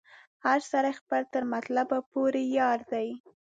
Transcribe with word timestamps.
هر 0.45 0.59
سړی 0.71 0.91
خپل 0.99 1.21
تر 1.33 1.43
مطلب 1.53 1.87
پوري 2.11 2.43
یار 2.57 2.79
دی 2.91 3.07